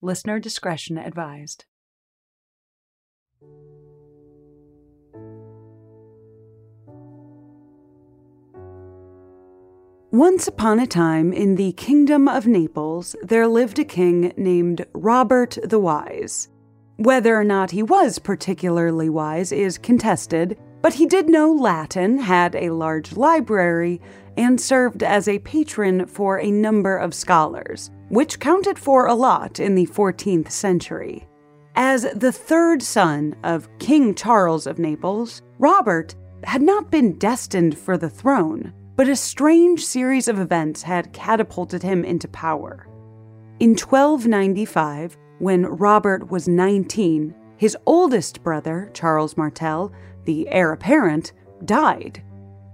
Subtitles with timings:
[0.00, 1.64] Listener discretion advised.
[10.12, 15.58] Once upon a time in the Kingdom of Naples, there lived a king named Robert
[15.64, 16.48] the Wise.
[16.96, 22.54] Whether or not he was particularly wise is contested, but he did know Latin, had
[22.54, 24.00] a large library,
[24.38, 29.58] and served as a patron for a number of scholars, which counted for a lot
[29.58, 31.26] in the 14th century.
[31.74, 37.98] As the third son of King Charles of Naples, Robert had not been destined for
[37.98, 42.86] the throne, but a strange series of events had catapulted him into power.
[43.58, 49.92] In 1295, when Robert was 19, his oldest brother, Charles Martel,
[50.26, 51.32] the heir apparent,
[51.64, 52.22] died.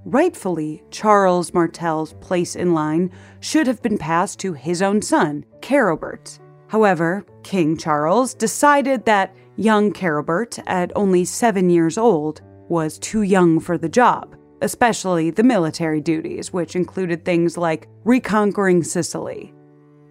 [0.04, 3.10] Rightfully, Charles Martel's place in line
[3.40, 6.38] should have been passed to his own son, Carobert.
[6.68, 13.60] However, King Charles decided that young Carobert, at only seven years old, was too young
[13.60, 19.52] for the job especially the military duties, which included things like reconquering Sicily.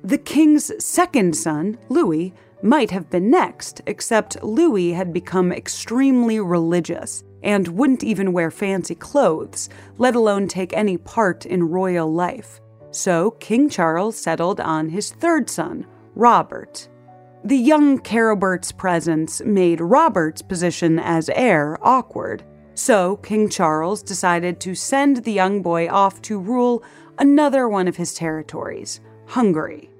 [0.03, 7.23] The king's second son, Louis, might have been next, except Louis had become extremely religious
[7.43, 12.59] and wouldn't even wear fancy clothes, let alone take any part in royal life.
[12.91, 16.87] So King Charles settled on his third son, Robert.
[17.43, 22.43] The young Carobert's presence made Robert's position as heir awkward,
[22.75, 26.83] so, King Charles decided to send the young boy off to rule
[27.19, 29.91] another one of his territories, Hungary.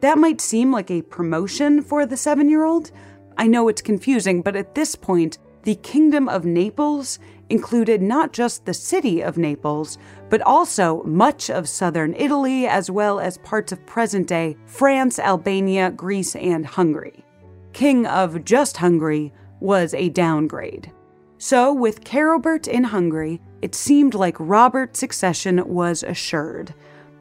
[0.00, 2.92] That might seem like a promotion for the seven year old.
[3.36, 7.18] I know it's confusing, but at this point, the Kingdom of Naples
[7.48, 9.98] included not just the city of Naples,
[10.30, 15.90] but also much of southern Italy, as well as parts of present day France, Albania,
[15.90, 17.24] Greece, and Hungary.
[17.72, 20.90] King of just Hungary was a downgrade.
[21.38, 26.74] So, with Carobert in Hungary, it seemed like Robert's succession was assured.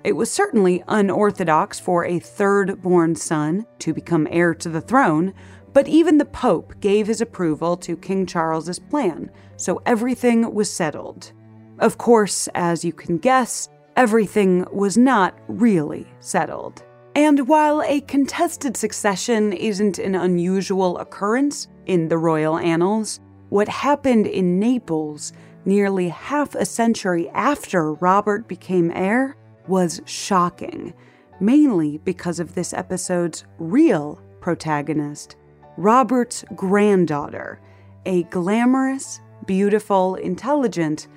[0.04, 5.34] It was certainly unorthodox for a third born son to become heir to the throne,
[5.74, 11.32] but even the Pope gave his approval to King Charles's plan, so everything was settled.
[11.80, 16.84] Of course, as you can guess, everything was not really settled.
[17.16, 24.28] And while a contested succession isn't an unusual occurrence in the royal annals, what happened
[24.28, 25.34] in Naples
[25.66, 29.36] nearly half a century after Robert became heir
[29.68, 30.94] was shocking,
[31.40, 35.36] mainly because of this episode's real protagonist,
[35.78, 37.60] Robert's granddaughter,
[38.06, 41.08] a glamorous, beautiful, intelligent,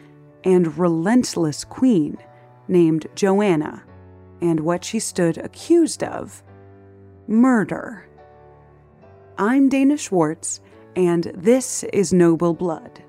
[0.44, 2.18] and relentless queen
[2.68, 3.84] named Joanna,
[4.40, 6.42] and what she stood accused of
[7.26, 8.06] murder.
[9.38, 10.60] I'm Dana Schwartz
[10.96, 13.03] and this is Noble Blood.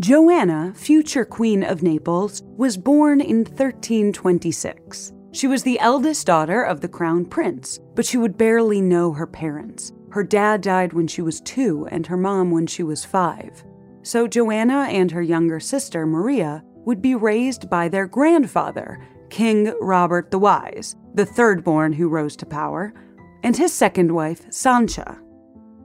[0.00, 5.12] Joanna, future Queen of Naples, was born in 1326.
[5.32, 9.26] She was the eldest daughter of the crown prince, but she would barely know her
[9.26, 9.92] parents.
[10.08, 13.62] Her dad died when she was two, and her mom when she was five.
[14.02, 20.30] So Joanna and her younger sister, Maria, would be raised by their grandfather, King Robert
[20.30, 22.94] the Wise, the third born who rose to power,
[23.42, 25.20] and his second wife, Sancha.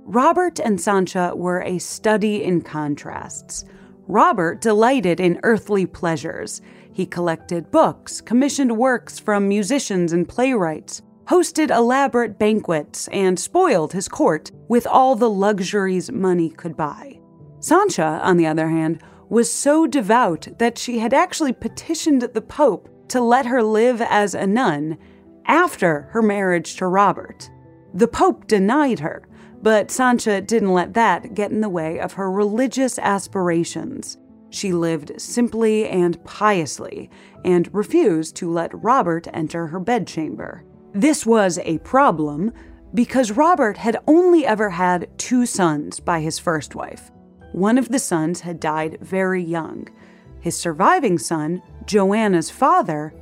[0.06, 3.66] Robert and Sancha were a study in contrasts.
[4.08, 6.62] Robert delighted in earthly pleasures.
[6.92, 14.08] He collected books, commissioned works from musicians and playwrights, hosted elaborate banquets, and spoiled his
[14.08, 17.20] court with all the luxuries money could buy.
[17.60, 22.90] Sancha, on the other hand, was so devout that she had actually petitioned the Pope
[23.10, 24.98] to let her live as a nun
[25.48, 27.50] after her marriage to Robert.
[27.94, 29.28] The Pope denied her,
[29.66, 34.16] but Sancha didn't let that get in the way of her religious aspirations.
[34.52, 37.10] She lived simply and piously
[37.44, 40.64] and refused to let Robert enter her bedchamber.
[40.94, 42.54] This was a problem
[42.94, 47.10] because Robert had only ever had two sons by his first wife.
[47.52, 49.88] One of the sons had died very young.
[50.42, 53.16] His surviving son, Joanna's father,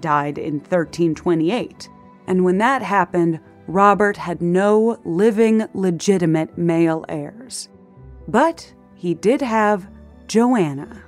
[0.00, 1.88] died in 1328.
[2.26, 7.68] And when that happened, Robert had no living legitimate male heirs.
[8.28, 9.88] But he did have
[10.26, 11.02] Joanna.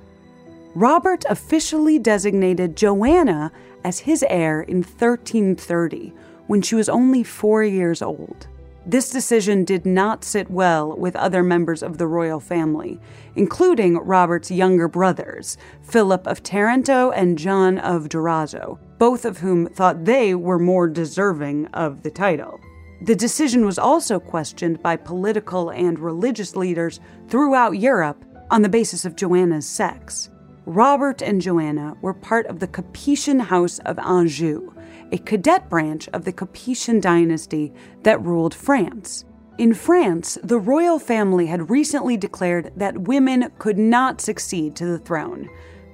[0.75, 3.51] Robert officially designated Joanna
[3.83, 6.13] as his heir in 1330
[6.47, 8.47] when she was only four years old.
[8.89, 13.01] This decision did not sit well with other members of the royal family,
[13.35, 20.05] including Robert's younger brothers, Philip of Taranto and John of Durazzo, both of whom thought
[20.05, 22.61] they were more deserving of the title.
[23.01, 29.03] The decision was also questioned by political and religious leaders throughout Europe on the basis
[29.03, 30.29] of Joanna's sex.
[30.67, 34.73] Robert and Joanna were part of the Capetian House of Anjou,
[35.13, 37.73] a cadet branch of the Capetian dynasty
[38.03, 39.23] that ruled France.
[39.57, 44.99] In France, the royal family had recently declared that women could not succeed to the
[44.99, 45.49] throne.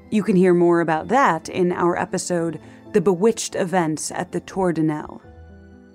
[0.09, 2.59] You can hear more about that in our episode,
[2.93, 5.21] The Bewitched Events at the Tour de Nesle.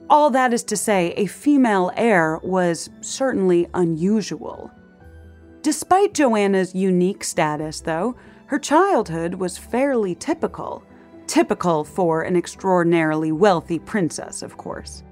[0.09, 4.71] All that is to say, a female heir was certainly unusual.
[5.63, 8.15] Despite Joanna's unique status, though,
[8.49, 10.83] her childhood was fairly typical.
[11.27, 15.03] Typical for an extraordinarily wealthy princess, of course.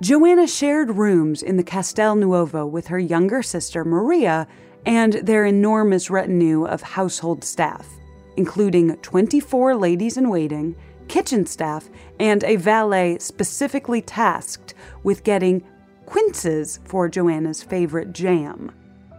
[0.00, 4.48] Joanna shared rooms in the Castel Nuovo with her younger sister Maria
[4.86, 7.86] and their enormous retinue of household staff,
[8.38, 10.74] including 24 ladies in waiting,
[11.08, 15.62] kitchen staff, and a valet specifically tasked with getting
[16.06, 18.72] quinces for Joanna's favorite jam.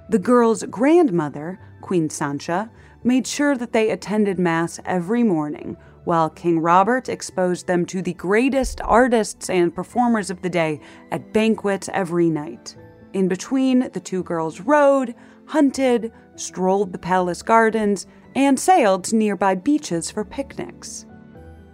[0.09, 2.71] The girls' grandmother, Queen Sancha,
[3.03, 8.13] made sure that they attended Mass every morning, while King Robert exposed them to the
[8.13, 10.79] greatest artists and performers of the day
[11.11, 12.75] at banquets every night.
[13.13, 15.15] In between, the two girls rode,
[15.45, 21.05] hunted, strolled the palace gardens, and sailed to nearby beaches for picnics.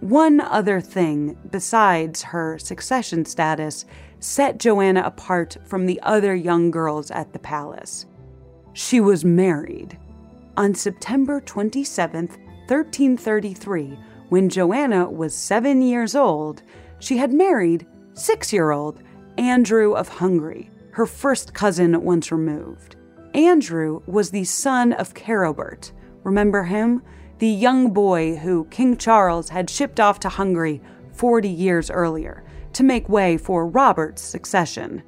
[0.00, 3.84] One other thing, besides her succession status,
[4.20, 8.06] set Joanna apart from the other young girls at the palace.
[8.72, 9.98] She was married.
[10.58, 13.98] On September 27, 1333,
[14.30, 16.62] when Joanna was seven years old,
[16.98, 19.02] she had married six year old
[19.36, 22.96] Andrew of Hungary, her first cousin once removed.
[23.34, 25.92] Andrew was the son of Carobert.
[26.24, 27.02] Remember him?
[27.38, 30.80] The young boy who King Charles had shipped off to Hungary
[31.12, 35.02] 40 years earlier to make way for Robert's succession.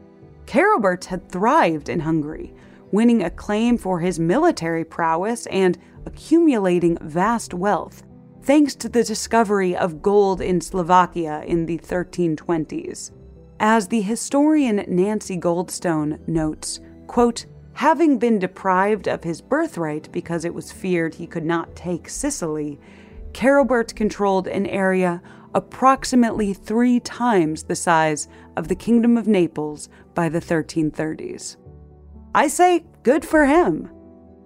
[0.44, 2.52] Carobert had thrived in Hungary,
[2.92, 8.02] winning acclaim for his military prowess and accumulating vast wealth,
[8.42, 13.10] thanks to the discovery of gold in Slovakia in the 1320s.
[13.60, 20.54] As the historian Nancy Goldstone notes, quote, having been deprived of his birthright because it
[20.54, 22.78] was feared he could not take Sicily,
[23.32, 25.22] Carobert controlled an area
[25.54, 31.56] approximately three times the size of the Kingdom of Naples by the 1330s.
[32.34, 33.90] I say good for him.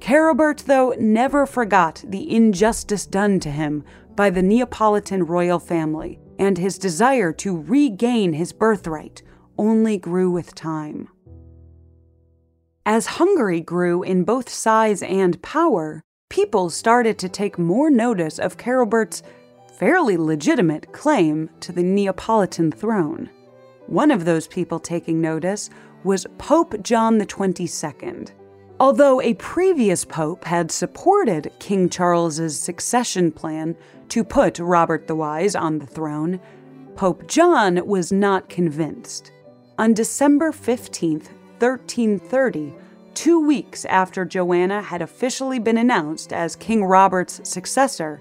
[0.01, 3.85] Carobert, though, never forgot the injustice done to him
[4.17, 9.23] by the Neapolitan royal family, and his desire to regain his birthright
[9.59, 11.09] only grew with time.
[12.85, 18.57] As Hungary grew in both size and power, people started to take more notice of
[18.57, 19.23] Carobert's
[19.79, 23.31] fairly legitimate claim to the Neapolitan throne.
[23.87, 25.71] One of those people taking notice
[26.05, 28.27] was Pope John XXII.
[28.81, 33.77] Although a previous pope had supported King Charles's succession plan
[34.09, 36.41] to put Robert the Wise on the throne,
[36.97, 39.31] Pope John was not convinced.
[39.79, 41.21] On December 15,
[41.59, 42.75] 1330,
[43.15, 48.21] two weeks after Joanna had officially been announced as King Robert's successor,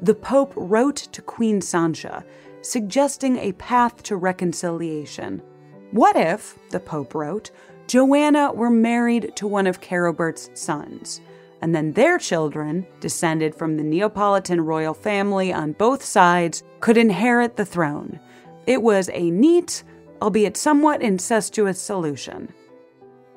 [0.00, 2.24] the Pope wrote to Queen Sancha,
[2.62, 5.42] suggesting a path to reconciliation.
[5.90, 7.50] What if, the Pope wrote,
[7.86, 11.22] Joanna were married to one of Carobert's sons,
[11.62, 17.56] and then their children, descended from the Neapolitan royal family on both sides, could inherit
[17.56, 18.20] the throne.
[18.66, 19.82] It was a neat,
[20.20, 22.52] albeit somewhat incestuous solution.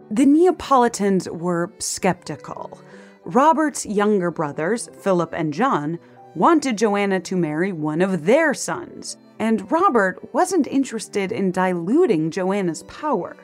[0.10, 2.82] The Neapolitans were skeptical.
[3.24, 6.00] Robert's younger brothers, Philip and John,
[6.36, 12.84] wanted Joanna to marry one of their sons, and Robert wasn't interested in diluting Joanna's
[12.84, 13.36] power.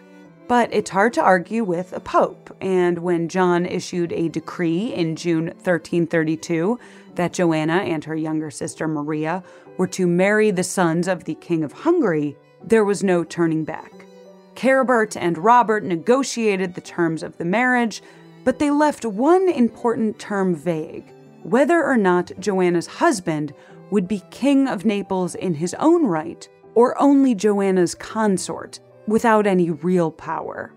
[0.47, 5.15] But it's hard to argue with a pope, and when John issued a decree in
[5.15, 6.79] June 1332
[7.15, 9.43] that Joanna and her younger sister Maria
[9.77, 13.91] were to marry the sons of the King of Hungary, there was no turning back.
[14.53, 18.03] Carobert and Robert negotiated the terms of the marriage,
[18.43, 21.11] but they left one important term vague
[21.47, 23.53] whether or not Joanna's husband
[23.89, 29.71] would be King of Naples in his own right, or only Joanna's consort, without any
[29.71, 30.73] real power.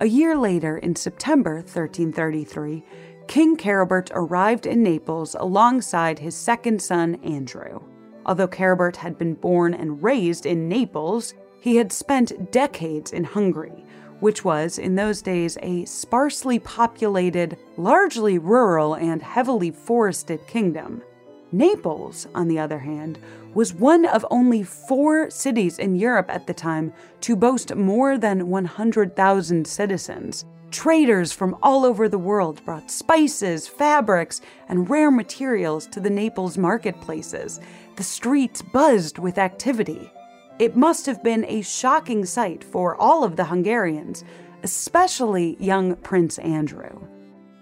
[0.00, 2.84] A year later, in September 1333,
[3.28, 7.80] King Carobert arrived in Naples alongside his second son, Andrew.
[8.26, 13.84] Although Carobert had been born and raised in Naples, he had spent decades in Hungary,
[14.20, 21.02] which was, in those days, a sparsely populated, largely rural, and heavily forested kingdom.
[21.52, 23.18] Naples, on the other hand,
[23.54, 28.48] was one of only four cities in Europe at the time to boast more than
[28.48, 30.46] 100,000 citizens.
[30.70, 34.40] Traders from all over the world brought spices, fabrics,
[34.70, 37.60] and rare materials to the Naples marketplaces.
[37.96, 40.10] The streets buzzed with activity.
[40.58, 44.24] It must have been a shocking sight for all of the Hungarians,
[44.62, 47.06] especially young Prince Andrew.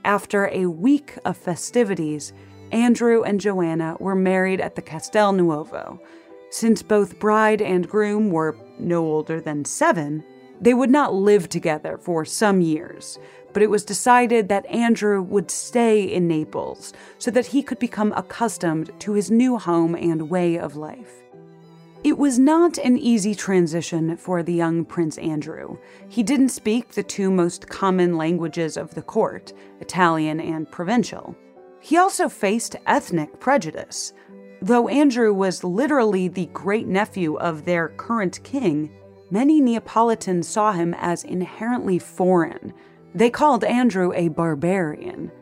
[0.05, 2.33] After a week of festivities,
[2.73, 5.99] Andrew and Joanna were married at the Castel Nuovo.
[6.51, 10.25] Since both bride and groom were no older than seven,
[10.61, 13.19] they would not live together for some years,
[13.53, 18.13] but it was decided that Andrew would stay in Naples so that he could become
[18.15, 21.23] accustomed to his new home and way of life.
[22.03, 25.77] It was not an easy transition for the young Prince Andrew.
[26.09, 31.35] He didn't speak the two most common languages of the court, Italian and Provençal.
[31.81, 34.13] He also faced ethnic prejudice.
[34.63, 38.91] Though Andrew was literally the great nephew of their current king,
[39.31, 42.75] many Neapolitans saw him as inherently foreign.
[43.15, 45.33] They called Andrew a barbarian.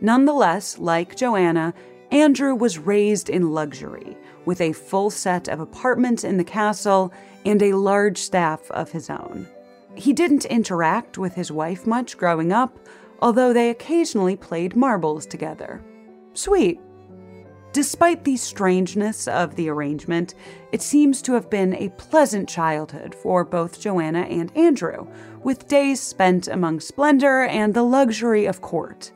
[0.00, 1.72] Nonetheless, like Joanna,
[2.10, 7.12] Andrew was raised in luxury with a full set of apartments in the castle
[7.46, 9.46] and a large staff of his own.
[9.94, 12.76] He didn't interact with his wife much growing up,
[13.24, 15.82] although they occasionally played marbles together.
[16.34, 16.78] Sweet.
[17.72, 20.34] Despite the strangeness of the arrangement,
[20.72, 25.08] it seems to have been a pleasant childhood for both Joanna and Andrew,
[25.42, 29.10] with days spent among splendor and the luxury of court.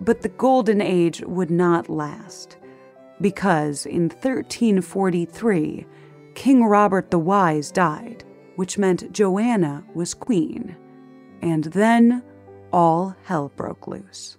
[0.00, 2.56] But the golden age would not last
[3.20, 5.86] because in 1343,
[6.34, 8.24] King Robert the Wise died,
[8.56, 10.76] which meant Joanna was queen.
[11.42, 12.22] And then
[12.74, 14.36] all hell broke loose.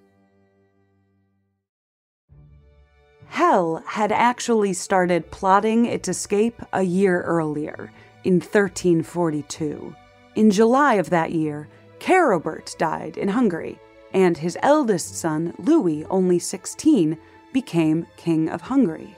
[3.27, 7.93] Hell had actually started plotting its escape a year earlier,
[8.25, 9.95] in 1342.
[10.35, 13.79] In July of that year, Carobert died in Hungary,
[14.13, 17.17] and his eldest son, Louis, only 16,
[17.53, 19.15] became King of Hungary.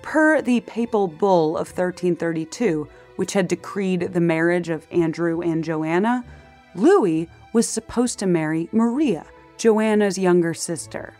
[0.00, 6.24] Per the papal bull of 1332, which had decreed the marriage of Andrew and Joanna,
[6.74, 9.24] Louis was supposed to marry Maria,
[9.56, 11.14] Joanna's younger sister.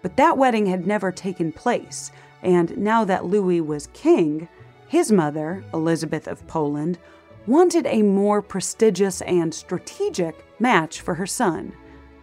[0.00, 2.10] But that wedding had never taken place,
[2.42, 4.48] and now that Louis was king,
[4.88, 6.98] his mother, Elizabeth of Poland,
[7.46, 11.72] wanted a more prestigious and strategic match for her son.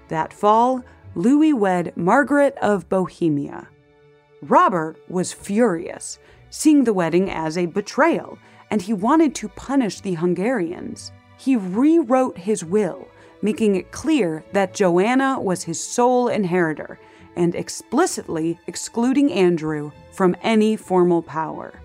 [0.07, 0.83] That fall,
[1.13, 3.67] Louis wed Margaret of Bohemia.
[4.41, 6.19] Robert was furious,
[6.49, 8.37] seeing the wedding as a betrayal,
[8.71, 11.11] and he wanted to punish the Hungarians.
[11.37, 13.07] He rewrote his will,
[13.41, 16.99] making it clear that Joanna was his sole inheritor
[17.35, 21.79] and explicitly excluding Andrew from any formal power.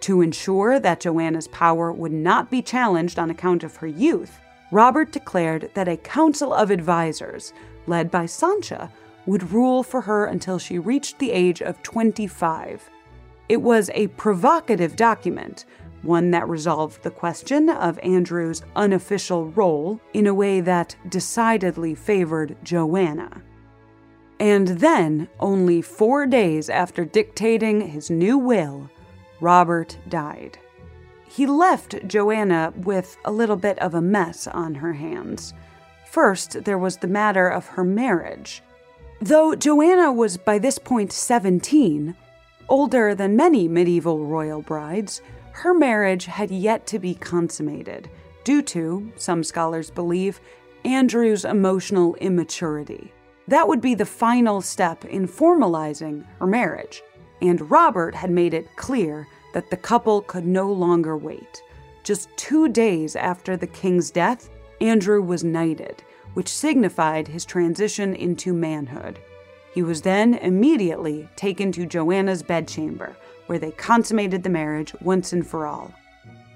[0.00, 4.38] To ensure that Joanna's power would not be challenged on account of her youth,
[4.72, 7.52] Robert declared that a council of advisors,
[7.86, 8.90] led by Sancha,
[9.26, 12.90] would rule for her until she reached the age of 25.
[13.48, 15.64] It was a provocative document,
[16.06, 22.56] one that resolved the question of Andrew's unofficial role in a way that decidedly favored
[22.62, 23.42] Joanna.
[24.38, 28.90] And then, only four days after dictating his new will,
[29.40, 30.58] Robert died.
[31.28, 35.54] He left Joanna with a little bit of a mess on her hands.
[36.10, 38.62] First, there was the matter of her marriage.
[39.20, 42.14] Though Joanna was by this point 17,
[42.68, 45.22] older than many medieval royal brides,
[45.56, 48.10] her marriage had yet to be consummated
[48.44, 50.38] due to, some scholars believe,
[50.84, 53.10] Andrew's emotional immaturity.
[53.48, 57.02] That would be the final step in formalizing her marriage,
[57.40, 61.62] and Robert had made it clear that the couple could no longer wait.
[62.04, 64.50] Just two days after the king's death,
[64.82, 66.02] Andrew was knighted,
[66.34, 69.18] which signified his transition into manhood.
[69.72, 75.46] He was then immediately taken to Joanna's bedchamber, where they consummated the marriage once and
[75.46, 75.92] for all.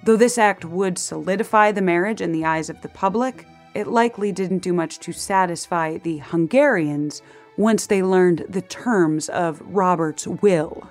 [0.04, 4.32] Though this act would solidify the marriage in the eyes of the public, it likely
[4.32, 7.22] didn't do much to satisfy the Hungarians
[7.56, 10.88] once they learned the terms of Robert's will.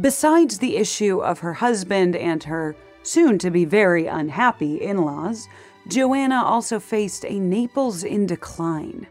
[0.00, 5.46] Besides the issue of her husband and her soon to be very unhappy in laws,
[5.88, 9.06] Joanna also faced a Naples in decline.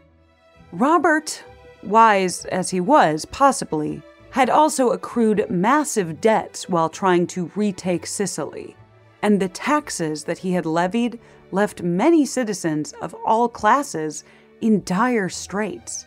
[0.72, 1.42] Robert,
[1.82, 4.02] wise as he was, possibly,
[4.36, 8.76] had also accrued massive debts while trying to retake Sicily,
[9.22, 11.18] and the taxes that he had levied
[11.52, 14.24] left many citizens of all classes
[14.60, 16.04] in dire straits.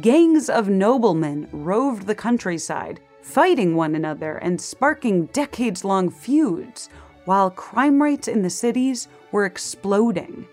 [0.00, 6.88] Gangs of noblemen roved the countryside, fighting one another and sparking decades long feuds,
[7.26, 10.46] while crime rates in the cities were exploding.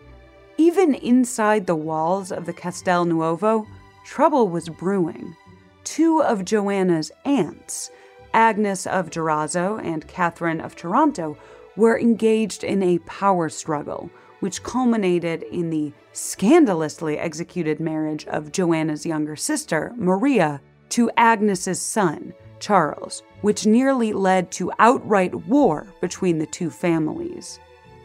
[0.58, 3.66] Even inside the walls of the Castel Nuovo,
[4.04, 5.38] trouble was brewing
[5.84, 7.92] two of Joanna's aunts,
[8.34, 11.38] Agnes of Durazzo and Catherine of Taranto,
[11.76, 14.10] were engaged in a power struggle,
[14.40, 22.34] which culminated in the scandalously executed marriage of Joanna's younger sister, Maria, to Agnes's son,
[22.60, 27.60] Charles, which nearly led to outright war between the two families.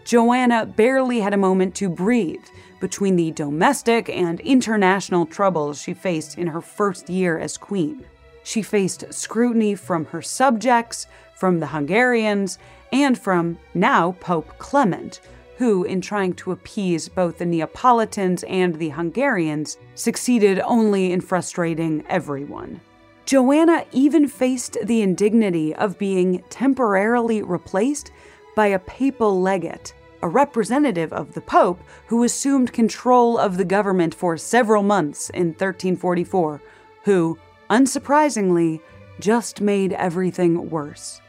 [0.09, 2.47] Joanna barely had a moment to breathe
[2.81, 8.07] between the domestic and international troubles she faced in her first year as queen.
[8.43, 12.59] She faced scrutiny from her subjects, from the Hungarians,
[12.91, 15.21] and from now Pope Clement,
[15.59, 22.03] who, in trying to appease both the Neapolitans and the Hungarians, succeeded only in frustrating
[22.09, 22.81] everyone.
[23.27, 28.11] Joanna even faced the indignity of being temporarily replaced
[28.57, 34.15] by a papal legate a representative of the Pope who assumed control of the government
[34.15, 36.61] for several months in 1344,
[37.05, 37.39] who,
[37.71, 38.81] unsurprisingly,
[39.21, 41.21] just made everything worse.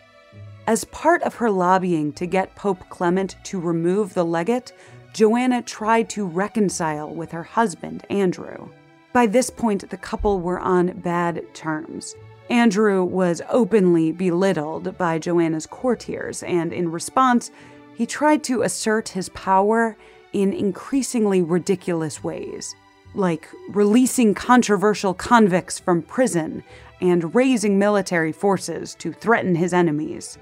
[0.68, 4.72] As part of her lobbying to get Pope Clement to remove the legate,
[5.14, 8.70] Joanna tried to reconcile with her husband, Andrew.
[9.12, 12.16] By this point, the couple were on bad terms.
[12.50, 17.52] Andrew was openly belittled by Joanna's courtiers, and in response,
[18.00, 19.98] he tried to assert his power
[20.32, 22.74] in increasingly ridiculous ways,
[23.14, 26.64] like releasing controversial convicts from prison
[27.02, 30.38] and raising military forces to threaten his enemies.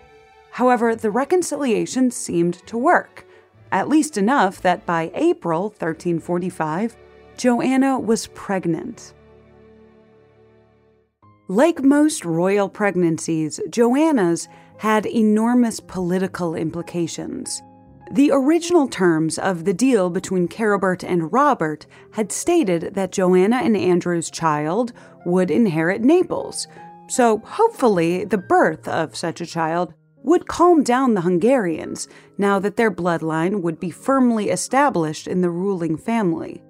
[0.52, 3.26] However, the reconciliation seemed to work,
[3.72, 6.96] at least enough that by April 1345,
[7.38, 9.16] Joanna was pregnant.
[11.48, 17.62] Like most royal pregnancies, Joanna's had enormous political implications.
[18.12, 23.76] The original terms of the deal between Carobert and Robert had stated that Joanna and
[23.76, 24.94] Andrew's child
[25.26, 26.68] would inherit Naples,
[27.10, 32.76] so hopefully the birth of such a child would calm down the Hungarians now that
[32.76, 36.62] their bloodline would be firmly established in the ruling family.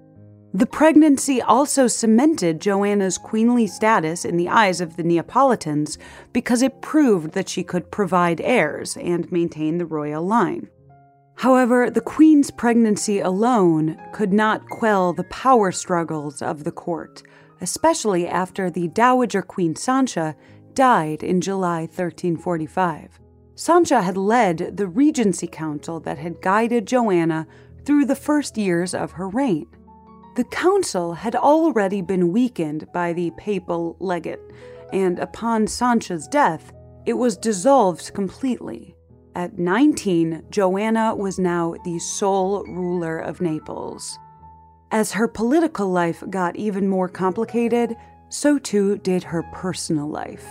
[0.58, 5.98] The pregnancy also cemented Joanna's queenly status in the eyes of the Neapolitans
[6.32, 10.68] because it proved that she could provide heirs and maintain the royal line.
[11.36, 17.22] However, the queen's pregnancy alone could not quell the power struggles of the court,
[17.60, 20.34] especially after the Dowager Queen Sancha
[20.74, 23.20] died in July 1345.
[23.54, 27.46] Sancha had led the Regency Council that had guided Joanna
[27.84, 29.68] through the first years of her reign.
[30.38, 34.38] The council had already been weakened by the papal legate,
[34.92, 36.72] and upon Sancha's death,
[37.06, 38.94] it was dissolved completely.
[39.34, 44.16] At 19, Joanna was now the sole ruler of Naples.
[44.92, 47.96] As her political life got even more complicated,
[48.28, 50.46] so too did her personal life.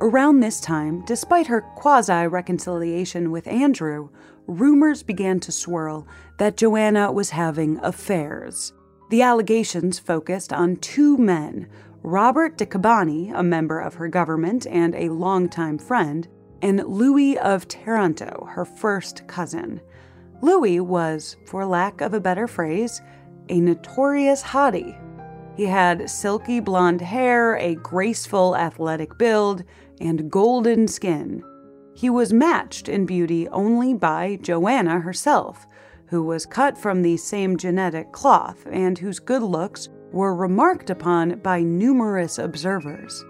[0.00, 4.10] Around this time, despite her quasi reconciliation with Andrew,
[4.46, 6.06] rumors began to swirl
[6.38, 8.72] that Joanna was having affairs.
[9.10, 11.66] The allegations focused on two men
[12.02, 16.28] Robert de Cabani, a member of her government and a longtime friend,
[16.62, 19.80] and Louis of Taranto, her first cousin.
[20.40, 23.00] Louis was, for lack of a better phrase,
[23.48, 24.96] a notorious hottie.
[25.56, 29.64] He had silky blonde hair, a graceful athletic build,
[30.00, 31.42] and golden skin.
[31.98, 35.66] he was matched in beauty only by Joanna herself,
[36.08, 41.38] who was cut from the same genetic cloth and whose good looks were remarked upon
[41.40, 43.24] by numerous observers.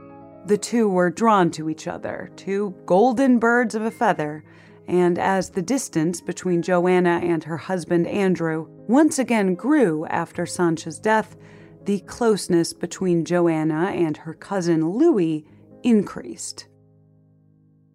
[0.47, 4.45] The two were drawn to each other, two golden birds of a feather,
[4.87, 10.99] and as the distance between Joanna and her husband Andrew once again grew after Sancha's
[10.99, 11.37] death,
[11.85, 15.45] the closeness between Joanna and her cousin Louis
[15.83, 16.67] increased.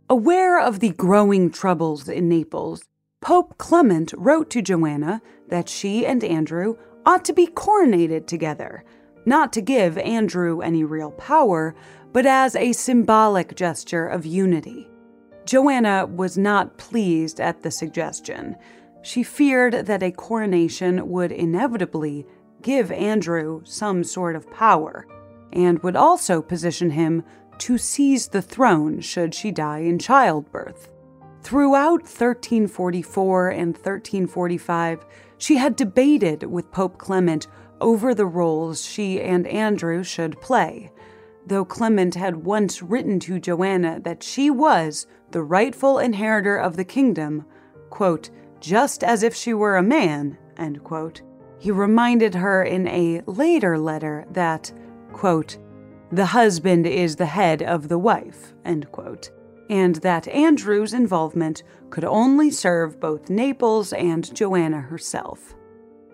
[0.09, 2.83] Aware of the growing troubles in Naples,
[3.23, 8.83] Pope Clement wrote to Joanna that she and Andrew ought to be coronated together,
[9.25, 11.73] not to give Andrew any real power,
[12.11, 14.89] but as a symbolic gesture of unity.
[15.45, 18.57] Joanna was not pleased at the suggestion.
[19.03, 22.25] She feared that a coronation would inevitably
[22.61, 25.07] give Andrew some sort of power,
[25.53, 27.23] and would also position him
[27.59, 30.89] to seize the throne should she die in childbirth.
[31.43, 35.05] Throughout 1344 and 1345,
[35.37, 37.47] she had debated with Pope Clement
[37.81, 40.91] over the roles she and Andrew should play
[41.45, 46.85] though Clement had once written to Joanna that she was the rightful inheritor of the
[46.85, 47.45] kingdom,
[47.89, 48.29] quote,
[48.59, 51.21] just as if she were a man, end quote,
[51.59, 54.71] he reminded her in a later letter that,
[55.11, 55.57] quote,
[56.11, 59.31] the husband is the head of the wife, end quote,
[59.69, 65.55] and that Andrew's involvement could only serve both Naples and Joanna herself.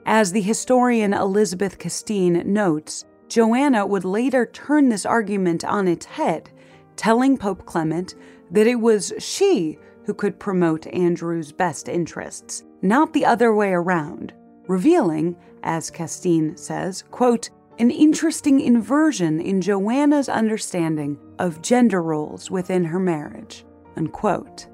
[0.05, 6.49] As the historian Elizabeth Casteen notes, Joanna would later turn this argument on its head,
[6.95, 8.15] telling Pope Clement
[8.51, 14.33] that it was she who could promote Andrew's best interests, not the other way around,
[14.67, 22.83] revealing, as Casteen says, quote, an interesting inversion in Joanna's understanding of gender roles within
[22.83, 23.65] her marriage.
[23.95, 24.67] Unquote.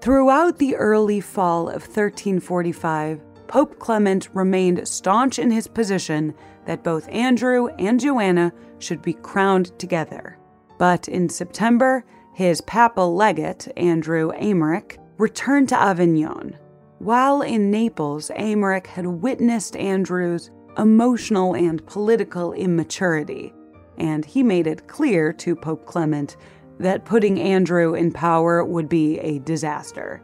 [0.00, 6.32] Throughout the early fall of 1345, Pope Clement remained staunch in his position
[6.64, 10.38] that both Andrew and Joanna should be crowned together.
[10.78, 16.56] But in September, his papal legate, Andrew Emmerich, returned to Avignon.
[17.00, 23.52] While in Naples, Emmerich had witnessed Andrew's emotional and political immaturity,
[23.98, 26.36] and he made it clear to Pope Clement
[26.78, 30.22] that putting Andrew in power would be a disaster.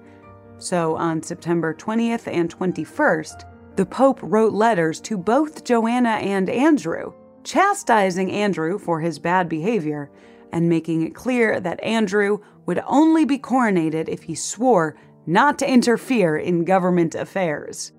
[0.59, 3.45] So on September 20th and 21st,
[3.77, 7.13] the Pope wrote letters to both Joanna and Andrew,
[7.45, 10.11] chastising Andrew for his bad behavior
[10.53, 15.71] and making it clear that Andrew would only be coronated if he swore not to
[15.71, 17.93] interfere in government affairs.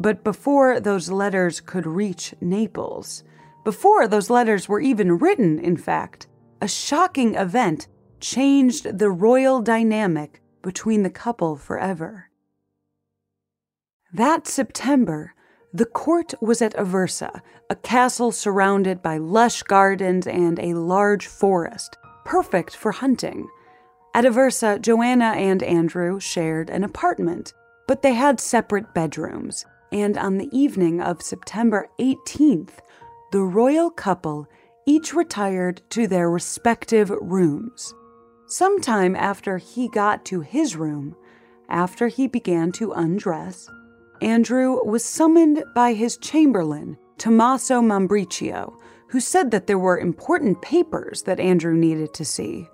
[0.00, 3.22] But before those letters could reach Naples,
[3.64, 6.26] before those letters were even written, in fact,
[6.62, 7.86] a shocking event
[8.18, 12.30] changed the royal dynamic between the couple forever.
[14.10, 15.34] That September,
[15.70, 21.98] the court was at Aversa, a castle surrounded by lush gardens and a large forest,
[22.24, 23.48] perfect for hunting.
[24.14, 27.52] At Aversa, Joanna and Andrew shared an apartment,
[27.86, 32.78] but they had separate bedrooms, and on the evening of September 18th,
[33.32, 34.46] the royal couple
[34.86, 37.94] each retired to their respective rooms.
[38.46, 41.14] Sometime after he got to his room,
[41.68, 43.68] after he began to undress,
[44.20, 48.74] Andrew was summoned by his chamberlain, Tommaso Mambriccio,
[49.08, 52.68] who said that there were important papers that Andrew needed to see.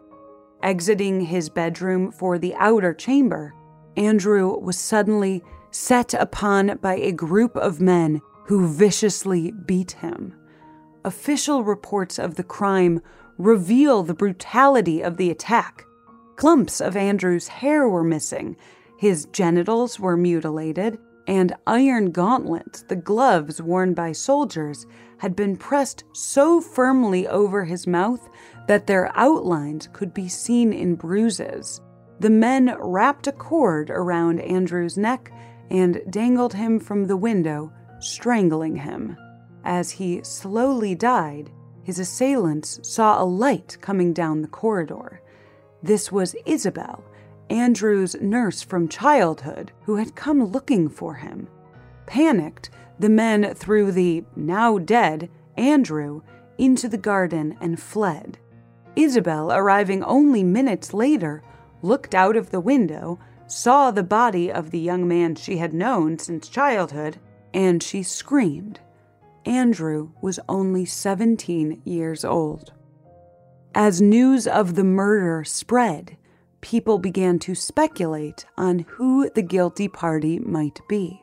[0.62, 3.55] Exiting his bedroom for the outer chamber,
[3.96, 5.42] Andrew was suddenly
[5.77, 10.35] set upon by a group of men who viciously beat him.
[11.05, 13.01] Official reports of the crime
[13.39, 15.85] reveal the brutality of the attack.
[16.37, 18.57] Clumps of Andrew's hair were missing,
[18.99, 24.87] his genitals were mutilated, and iron gauntlets, the gloves worn by soldiers,
[25.19, 28.29] had been pressed so firmly over his mouth
[28.67, 31.81] that their outlines could be seen in bruises.
[32.21, 35.31] The men wrapped a cord around Andrew's neck
[35.70, 39.16] and dangled him from the window, strangling him.
[39.64, 41.50] As he slowly died,
[41.83, 45.20] his assailants saw a light coming down the corridor.
[45.83, 47.05] This was Isabel,
[47.48, 51.48] Andrew's nurse from childhood, who had come looking for him.
[52.07, 56.22] Panicked, the men threw the now dead Andrew
[56.59, 58.38] into the garden and fled.
[58.96, 61.42] Isabel, arriving only minutes later,
[61.83, 66.19] looked out of the window, saw the body of the young man she had known
[66.19, 67.19] since childhood,
[67.55, 68.81] and she screamed.
[69.45, 72.73] Andrew was only 17 years old.
[73.75, 76.17] As news of the murder spread,
[76.61, 81.23] people began to speculate on who the guilty party might be.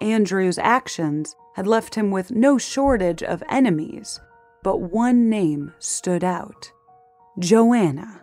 [0.00, 4.20] Andrew's actions had left him with no shortage of enemies,
[4.62, 6.70] but one name stood out
[7.38, 8.19] Joanna.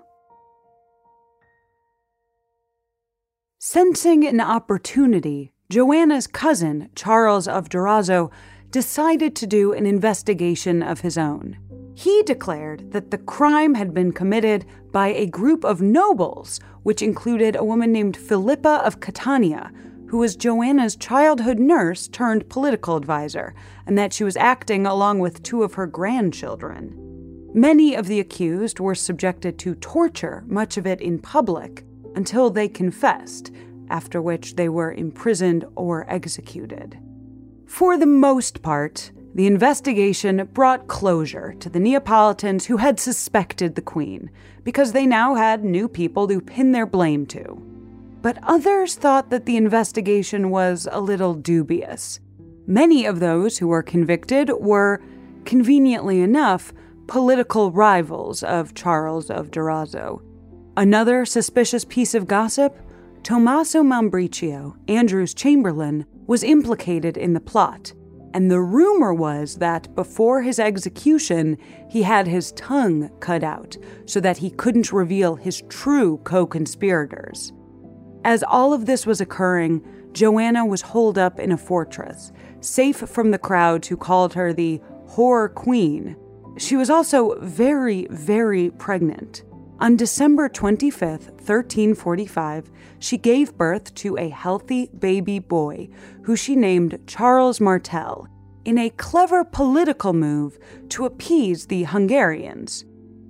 [3.70, 8.32] Sensing an opportunity, Joanna's cousin, Charles of Durazzo,
[8.72, 11.58] decided to do an investigation of his own.
[11.94, 17.58] He declared that the crime had been committed by a group of nobles, which included
[17.58, 19.74] a woman named Philippa of Catania,
[20.08, 23.54] who was Joanna's childhood nurse turned political advisor,
[23.86, 26.96] and that she was acting along with two of her grandchildren.
[27.54, 31.84] Many of the accused were subjected to torture, much of it in public,
[32.18, 33.52] until they confessed,
[33.90, 36.98] after which they were imprisoned or executed.
[37.68, 43.84] For the most part, the investigation brought closure to the Neapolitans who had suspected the
[43.84, 44.32] Queen,
[44.64, 47.62] because they now had new people to pin their blame to.
[48.24, 52.20] But others thought that the investigation was a little dubious.
[52.66, 55.04] Many of those who were convicted were,
[55.46, 56.74] conveniently enough,
[57.06, 60.22] political rivals of Charles of Durazzo.
[60.78, 62.78] Another suspicious piece of gossip
[63.24, 67.94] Tommaso Mambriccio, Andrew's chamberlain, was implicated in the plot,
[68.36, 71.58] and the rumor was that before his execution,
[71.90, 77.52] he had his tongue cut out so that he couldn't reveal his true co conspirators.
[78.24, 83.32] As all of this was occurring, Joanna was holed up in a fortress, safe from
[83.32, 86.16] the crowds who called her the Whore Queen.
[86.60, 89.42] She was also very, very pregnant.
[89.80, 95.90] On December 25, 1345, she gave birth to a healthy baby boy
[96.24, 98.28] who she named Charles Martel
[98.66, 100.58] in a clever political move
[100.90, 102.86] to appease the Hungarians.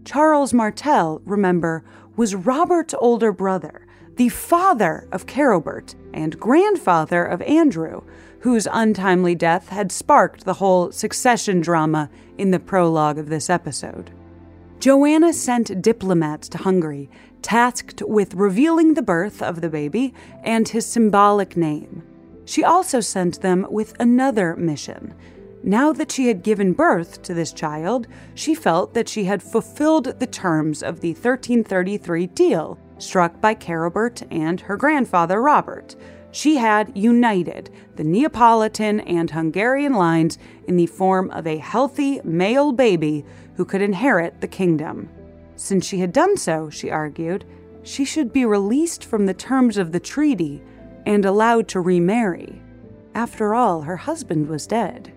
[0.05, 1.83] Charles Martel, remember,
[2.15, 8.03] was Robert's older brother, the father of Carobert and grandfather of Andrew,
[8.39, 14.11] whose untimely death had sparked the whole succession drama in the prologue of this episode.
[14.87, 17.09] Joanna sent diplomats to Hungary,
[17.41, 20.13] tasked with revealing the birth of the baby
[20.45, 22.03] and his symbolic name.
[22.45, 25.13] She also sent them with another mission.
[25.61, 30.21] Now that she had given birth to this child, she felt that she had fulfilled
[30.21, 35.97] the terms of the 1333 deal struck by Carobert and her grandfather Robert.
[36.31, 42.71] She had united the Neapolitan and Hungarian lines in the form of a healthy male
[42.71, 43.25] baby
[43.57, 45.09] who could inherit the kingdom.
[45.55, 47.43] Since she had done so, she argued,
[47.81, 50.61] she should be released from the terms of the treaty
[51.07, 52.61] and allowed to remarry.
[53.15, 55.11] After all, her husband was dead.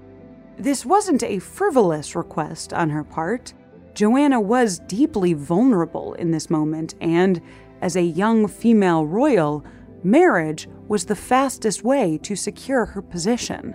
[0.57, 3.53] This wasn't a frivolous request on her part.
[3.93, 7.43] Joanna was deeply vulnerable in this moment, and
[7.83, 9.65] as a young female royal,
[10.03, 13.75] marriage was the fastest way to secure her position.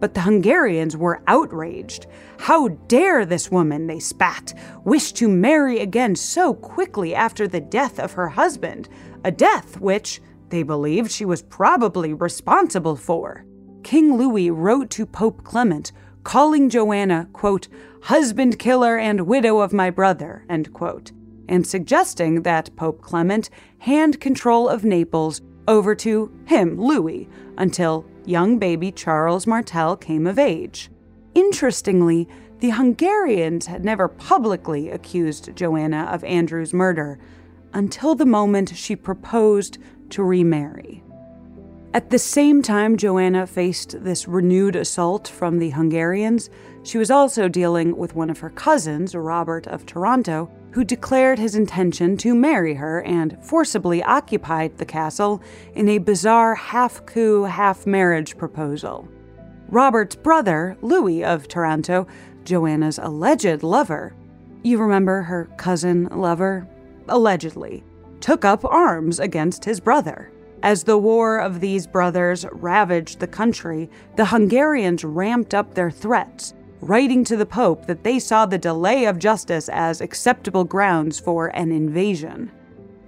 [0.00, 2.06] But the Hungarians were outraged.
[2.38, 7.98] How dare this woman, they spat, wish to marry again so quickly after the death
[7.98, 8.88] of her husband,
[9.24, 13.44] a death which, they believed, she was probably responsible for.
[13.82, 17.68] King Louis wrote to Pope Clement, calling Joanna, quote,
[18.02, 21.10] husband killer and widow of my brother, end quote,
[21.48, 28.58] and suggesting that Pope Clement hand control of Naples over to him, Louis, until young
[28.58, 30.90] baby Charles Martel came of age.
[31.34, 32.28] Interestingly,
[32.60, 37.18] the Hungarians had never publicly accused Joanna of Andrew's murder
[37.72, 39.78] until the moment she proposed
[40.10, 41.02] to remarry.
[41.94, 46.50] At the same time Joanna faced this renewed assault from the Hungarians,
[46.82, 51.54] she was also dealing with one of her cousins, Robert of Taranto, who declared his
[51.54, 55.42] intention to marry her and forcibly occupied the castle
[55.74, 59.08] in a bizarre half coup, half marriage proposal.
[59.68, 62.06] Robert's brother, Louis of Taranto,
[62.44, 64.14] Joanna's alleged lover,
[64.62, 66.66] you remember her cousin lover?
[67.08, 67.84] Allegedly,
[68.20, 70.30] took up arms against his brother.
[70.62, 76.54] As the war of these brothers ravaged the country, the Hungarians ramped up their threats,
[76.80, 81.48] writing to the Pope that they saw the delay of justice as acceptable grounds for
[81.48, 82.50] an invasion.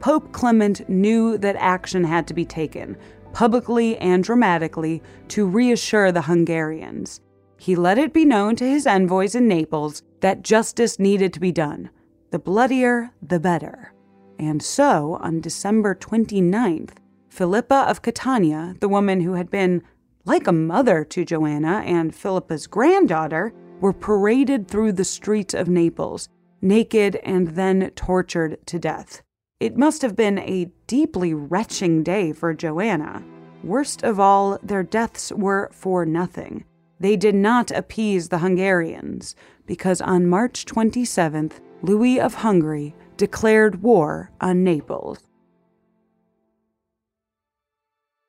[0.01, 2.97] Pope Clement knew that action had to be taken,
[3.33, 7.21] publicly and dramatically, to reassure the Hungarians.
[7.59, 11.53] He let it be known to his envoys in Naples that justice needed to be
[11.53, 11.91] done.
[12.31, 13.93] The bloodier, the better.
[14.39, 16.93] And so, on December 29th,
[17.29, 19.83] Philippa of Catania, the woman who had been
[20.25, 26.29] like a mother to Joanna and Philippa's granddaughter, were paraded through the streets of Naples,
[26.61, 29.23] naked and then tortured to death.
[29.59, 33.25] It must have been a deeply retching day for Joanna.
[33.63, 36.65] Worst of all, their deaths were for nothing.
[36.99, 39.35] They did not appease the Hungarians,
[39.67, 45.30] because on March 27th, Louis of Hungary declared war on Naples.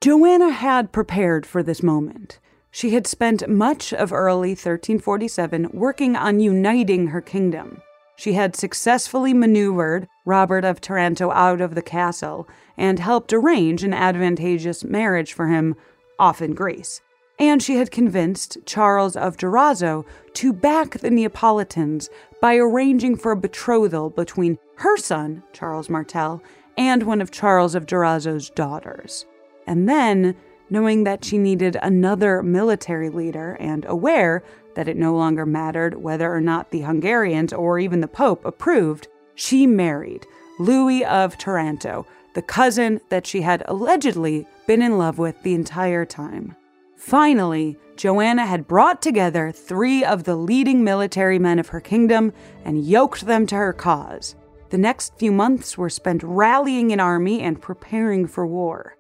[0.01, 2.39] Joanna had prepared for this moment.
[2.71, 7.83] She had spent much of early 1347 working on uniting her kingdom.
[8.15, 13.93] She had successfully maneuvered Robert of Taranto out of the castle and helped arrange an
[13.93, 15.75] advantageous marriage for him
[16.17, 17.01] off in Greece.
[17.37, 22.09] And she had convinced Charles of Durazzo to back the Neapolitans
[22.41, 26.41] by arranging for a betrothal between her son, Charles Martel,
[26.75, 29.27] and one of Charles of Durazzo's daughters.
[29.67, 30.36] And then,
[30.69, 34.43] knowing that she needed another military leader and aware
[34.76, 39.08] that it no longer mattered whether or not the Hungarians or even the Pope approved,
[39.36, 40.26] she married
[40.60, 46.06] Louis of Taranto, the cousin that she had allegedly been in love with the entire
[46.06, 46.56] time.
[46.95, 52.32] Finally, Joanna had brought together three of the leading military men of her kingdom
[52.63, 54.36] and yoked them to her cause.
[54.69, 58.95] The next few months were spent rallying an army and preparing for war.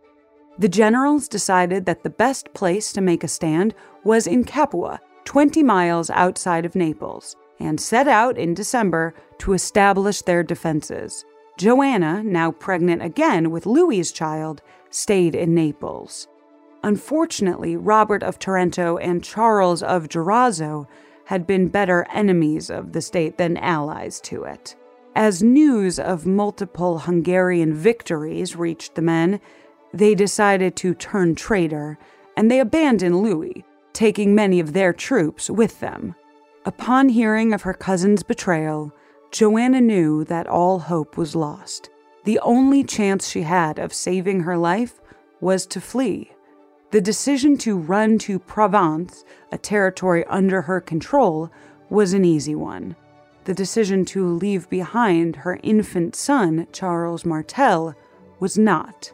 [0.61, 5.63] The generals decided that the best place to make a stand was in Capua, 20
[5.63, 11.25] miles outside of Naples, and set out in December to establish their defenses.
[11.57, 16.27] Joanna, now pregnant again with Louis's child, stayed in Naples.
[16.83, 20.85] Unfortunately, Robert of Taranto and Charles of Durazzo
[21.25, 24.75] had been better enemies of the state than allies to it.
[25.15, 29.41] As news of multiple Hungarian victories reached the men,
[29.93, 31.97] they decided to turn traitor,
[32.37, 36.15] and they abandoned Louis, taking many of their troops with them.
[36.65, 38.93] Upon hearing of her cousin's betrayal,
[39.31, 41.89] Joanna knew that all hope was lost.
[42.23, 44.99] The only chance she had of saving her life
[45.39, 46.31] was to flee.
[46.91, 51.49] The decision to run to Provence, a territory under her control,
[51.89, 52.95] was an easy one.
[53.45, 57.95] The decision to leave behind her infant son, Charles Martel,
[58.39, 59.13] was not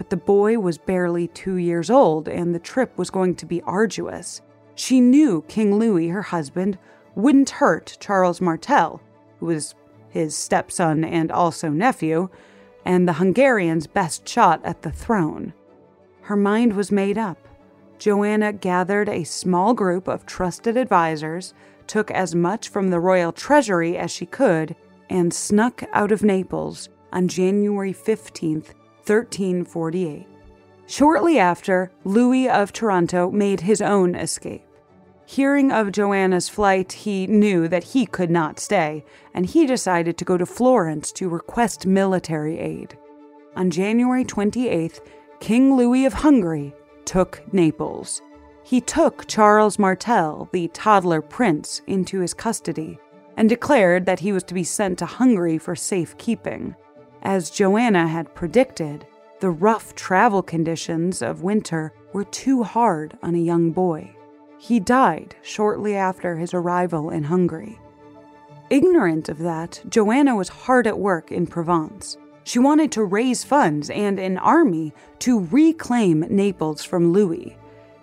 [0.00, 3.60] but the boy was barely two years old and the trip was going to be
[3.64, 4.40] arduous.
[4.74, 6.78] She knew King Louis, her husband,
[7.14, 9.02] wouldn't hurt Charles Martel,
[9.38, 9.74] who was
[10.08, 12.30] his stepson and also nephew,
[12.86, 15.52] and the Hungarians' best shot at the throne.
[16.22, 17.46] Her mind was made up.
[17.98, 21.52] Joanna gathered a small group of trusted advisers,
[21.86, 24.74] took as much from the royal treasury as she could,
[25.10, 28.72] and snuck out of Naples on January 15th,
[29.10, 30.24] 1348.
[30.86, 34.64] Shortly after, Louis of Taranto made his own escape.
[35.26, 40.24] Hearing of Joanna's flight, he knew that he could not stay, and he decided to
[40.24, 42.96] go to Florence to request military aid.
[43.56, 45.00] On January 28th,
[45.40, 46.72] King Louis of Hungary
[47.04, 48.22] took Naples.
[48.62, 53.00] He took Charles Martel, the toddler prince, into his custody
[53.36, 56.76] and declared that he was to be sent to Hungary for safekeeping.
[57.22, 59.06] As Joanna had predicted,
[59.40, 64.14] the rough travel conditions of winter were too hard on a young boy.
[64.58, 67.78] He died shortly after his arrival in Hungary.
[68.68, 72.16] Ignorant of that, Joanna was hard at work in Provence.
[72.44, 77.56] She wanted to raise funds and an army to reclaim Naples from Louis.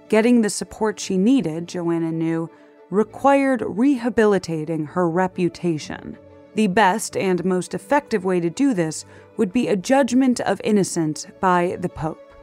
[0.10, 2.50] Getting the support she needed, Joanna knew,
[2.90, 6.18] required rehabilitating her reputation.
[6.58, 9.06] The best and most effective way to do this
[9.38, 12.34] would be a judgment of innocence by the Pope.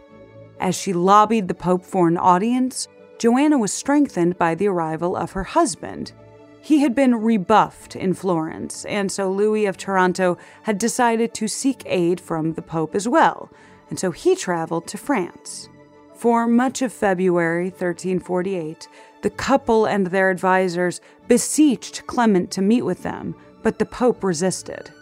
[0.60, 2.86] As she lobbied the Pope for an audience,
[3.18, 6.12] Joanna was strengthened by the arrival of her husband.
[6.60, 11.82] He had been rebuffed in Florence, and so Louis of Taranto had decided to seek
[11.84, 13.50] aid from the Pope as well,
[13.90, 15.68] and so he traveled to France.
[16.14, 18.86] For much of February 1348,
[19.22, 24.92] the couple and their advisers beseeched Clement to meet with them, but the Pope resisted.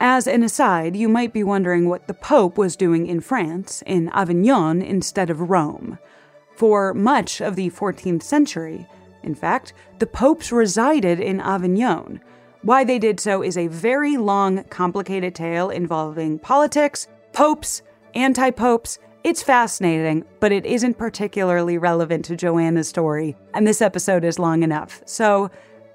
[0.00, 4.10] As an aside, you might be wondering what the Pope was doing in France, in
[4.10, 5.98] Avignon, instead of Rome.
[6.54, 8.86] For much of the 14th century,
[9.24, 12.20] in fact, the popes resided in Avignon.
[12.62, 17.82] Why they did so is a very long, complicated tale involving politics, popes,
[18.14, 18.98] anti popes.
[19.24, 24.62] It's fascinating, but it isn't particularly relevant to Joanna's story, and this episode is long
[24.62, 25.02] enough.
[25.06, 25.50] So,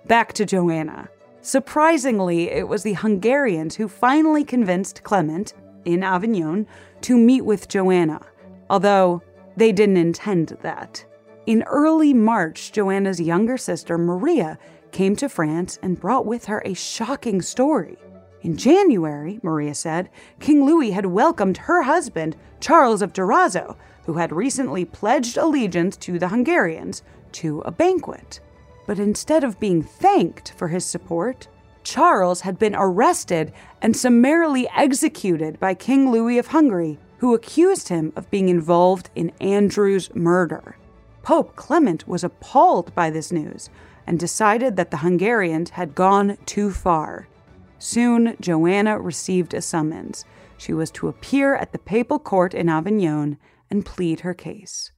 [0.05, 1.09] back to Joanna.
[1.45, 6.65] Surprisingly, it was the Hungarians who finally convinced Clement, in Avignon,
[7.01, 8.21] to meet with Joanna,
[8.69, 9.21] although
[9.57, 11.03] they didn't intend that.
[11.45, 14.57] In early March, Joanna's younger sister, Maria,
[14.93, 17.97] came to France and brought with her a shocking story.
[18.41, 23.75] In January, Maria said, King Louis had welcomed her husband, Charles of Durazzo,
[24.05, 28.39] who had recently pledged allegiance to the Hungarians, to a banquet.
[28.85, 31.47] But instead of being thanked for his support,
[31.83, 38.13] Charles had been arrested and summarily executed by King Louis of Hungary, who accused him
[38.15, 40.77] of being involved in Andrew's murder.
[41.21, 43.69] Pope Clement was appalled by this news
[44.05, 47.27] and decided that the Hungarians had gone too far.
[47.79, 50.23] Soon, Joanna received a summons.
[50.57, 53.37] She was to appear at the papal court in Avignon
[53.69, 54.92] and plead her case.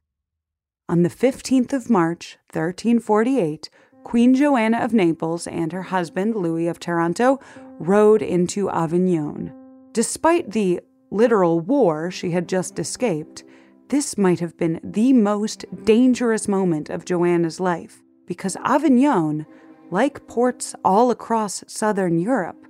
[0.88, 3.72] On the 15th of March, 1348,
[4.04, 7.40] Queen Joanna of Naples and her husband, Louis of Taranto,
[7.80, 9.52] rode into Avignon.
[9.94, 13.44] Despite the literal war she had just escaped,
[13.88, 19.48] this might have been the most dangerous moment of Joanna's life because Avignon,
[19.90, 22.64] like ports all across southern Europe,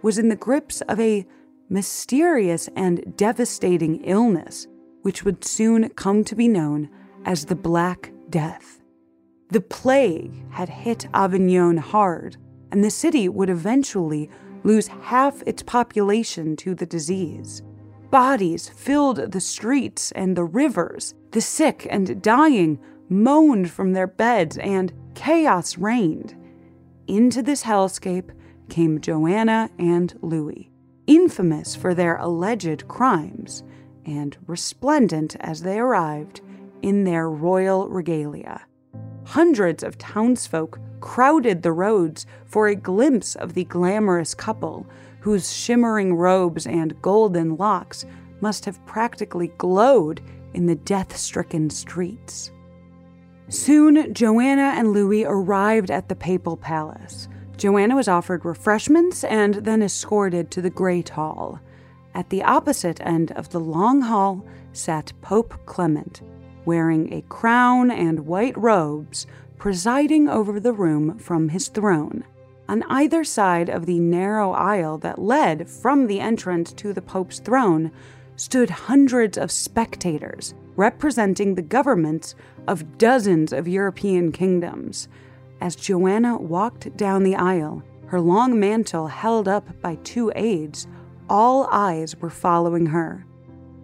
[0.00, 1.26] was in the grips of a
[1.68, 4.66] mysterious and devastating illness,
[5.02, 6.88] which would soon come to be known
[7.28, 8.80] as the Black Death.
[9.50, 12.38] The plague had hit Avignon hard,
[12.72, 14.30] and the city would eventually
[14.64, 17.62] lose half its population to the disease.
[18.10, 21.14] Bodies filled the streets and the rivers.
[21.32, 22.78] The sick and dying
[23.10, 26.34] moaned from their beds, and chaos reigned.
[27.08, 28.30] Into this hellscape
[28.70, 30.70] came Joanna and Louis,
[31.06, 33.64] infamous for their alleged crimes,
[34.06, 36.40] and resplendent as they arrived
[36.82, 38.62] in their royal regalia.
[39.24, 44.86] Hundreds of townsfolk crowded the roads for a glimpse of the glamorous couple
[45.20, 48.06] whose shimmering robes and golden locks
[48.40, 50.20] must have practically glowed
[50.54, 52.50] in the death stricken streets.
[53.48, 57.28] Soon, Joanna and Louis arrived at the papal palace.
[57.56, 61.58] Joanna was offered refreshments and then escorted to the Great Hall.
[62.14, 66.22] At the opposite end of the long hall sat Pope Clement,
[66.68, 72.22] wearing a crown and white robes, presiding over the room from his throne.
[72.68, 77.38] On either side of the narrow aisle that led from the entrance to the Pope's
[77.38, 77.90] throne
[78.36, 82.34] stood hundreds of spectators representing the governments
[82.66, 85.08] of dozens of European kingdoms.
[85.62, 90.86] As Joanna walked down the aisle, her long mantle held up by two aides,
[91.30, 93.24] all eyes were following her.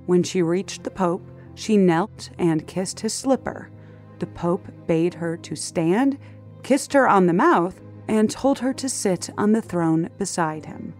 [0.05, 3.71] When she reached the Pope, she knelt and kissed his slipper.
[4.19, 6.19] The Pope bade her to stand,
[6.63, 10.95] kissed her on the mouth, and told her to sit on the throne beside him.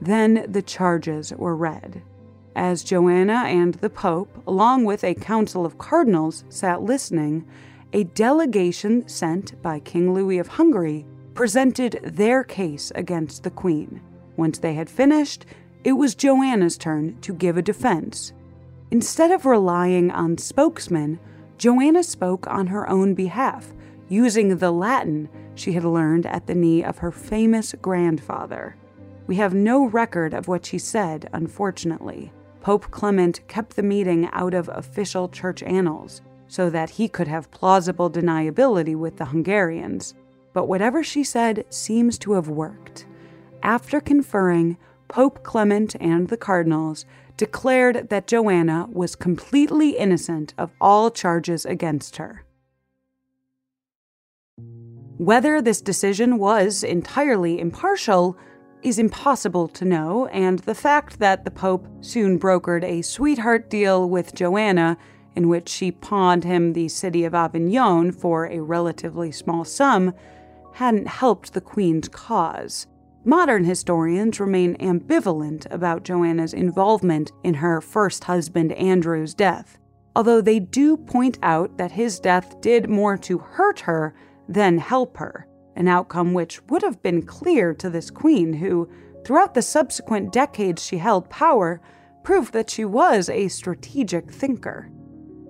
[0.00, 2.02] Then the charges were read.
[2.56, 7.46] As Joanna and the Pope, along with a council of cardinals, sat listening,
[7.92, 14.00] a delegation sent by King Louis of Hungary presented their case against the Queen.
[14.36, 15.46] Once they had finished,
[15.84, 18.32] it was Joanna's turn to give a defense.
[18.90, 21.20] Instead of relying on spokesmen,
[21.58, 23.72] Joanna spoke on her own behalf,
[24.08, 28.76] using the Latin she had learned at the knee of her famous grandfather.
[29.26, 32.32] We have no record of what she said, unfortunately.
[32.60, 37.50] Pope Clement kept the meeting out of official church annals so that he could have
[37.52, 40.14] plausible deniability with the Hungarians.
[40.52, 43.06] But whatever she said seems to have worked.
[43.62, 44.76] After conferring,
[45.06, 47.04] Pope Clement and the cardinals
[47.40, 52.44] declared that Joanna was completely innocent of all charges against her.
[55.16, 58.36] Whether this decision was entirely impartial
[58.82, 64.06] is impossible to know, and the fact that the Pope soon brokered a sweetheart deal
[64.06, 64.98] with Joanna,
[65.34, 70.12] in which she pawned him the city of Avignon for a relatively small sum,
[70.74, 72.86] hadn't helped the Queen's cause.
[73.24, 79.76] Modern historians remain ambivalent about Joanna's involvement in her first husband Andrew's death,
[80.16, 84.14] although they do point out that his death did more to hurt her
[84.48, 85.46] than help her,
[85.76, 88.88] an outcome which would have been clear to this queen who,
[89.22, 91.82] throughout the subsequent decades she held power,
[92.22, 94.90] proved that she was a strategic thinker.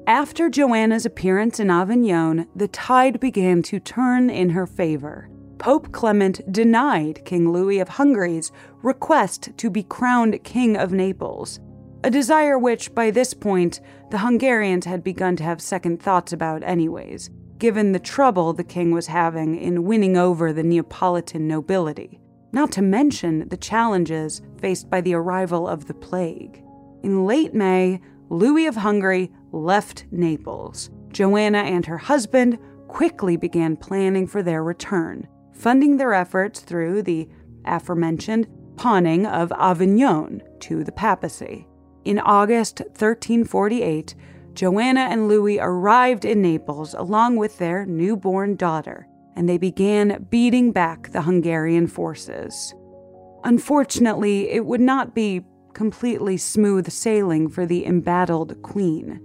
[0.08, 5.30] After Joanna's appearance in Avignon, the tide began to turn in her favor.
[5.60, 8.50] Pope Clement denied King Louis of Hungary's
[8.82, 11.60] request to be crowned King of Naples,
[12.02, 13.80] a desire which, by this point,
[14.10, 17.30] the Hungarians had begun to have second thoughts about, anyways
[17.60, 22.18] given the trouble the king was having in winning over the Neapolitan nobility,
[22.52, 26.64] not to mention the challenges faced by the arrival of the plague.
[27.02, 28.00] In late May,
[28.30, 30.88] Louis of Hungary left Naples.
[31.10, 32.58] Joanna and her husband
[32.88, 35.28] quickly began planning for their return,
[35.60, 37.28] funding their efforts through the
[37.66, 41.66] aforementioned pawning of Avignon to the papacy.
[42.04, 44.14] In August 1348,
[44.54, 49.06] Joanna and Louis arrived in Naples along with their newborn daughter,
[49.36, 52.74] and they began beating back the Hungarian forces.
[53.44, 55.44] Unfortunately, it would not be
[55.74, 59.24] completely smooth sailing for the embattled queen.